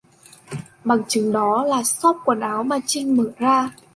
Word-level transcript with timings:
Bằng 0.83 1.03
chứng 1.07 1.31
đó 1.31 1.63
là 1.63 1.83
shop 1.83 2.17
quần 2.25 2.39
áo 2.39 2.63
mà 2.63 2.77
trinhmở 2.85 3.25
ra 3.37 3.71